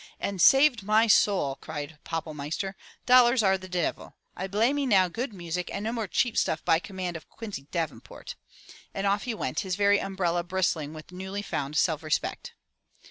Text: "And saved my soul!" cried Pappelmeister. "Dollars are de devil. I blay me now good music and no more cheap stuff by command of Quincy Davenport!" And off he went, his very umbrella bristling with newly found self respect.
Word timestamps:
"And 0.19 0.41
saved 0.41 0.81
my 0.81 1.05
soul!" 1.05 1.57
cried 1.61 1.99
Pappelmeister. 2.03 2.73
"Dollars 3.05 3.43
are 3.43 3.55
de 3.55 3.69
devil. 3.69 4.15
I 4.35 4.47
blay 4.47 4.73
me 4.73 4.87
now 4.87 5.07
good 5.09 5.31
music 5.31 5.69
and 5.71 5.83
no 5.83 5.91
more 5.93 6.07
cheap 6.07 6.35
stuff 6.39 6.65
by 6.65 6.79
command 6.79 7.15
of 7.15 7.29
Quincy 7.29 7.67
Davenport!" 7.69 8.33
And 8.95 9.05
off 9.05 9.25
he 9.25 9.35
went, 9.35 9.59
his 9.59 9.75
very 9.75 9.99
umbrella 10.01 10.43
bristling 10.43 10.95
with 10.95 11.11
newly 11.11 11.43
found 11.43 11.77
self 11.77 12.01
respect. 12.01 12.53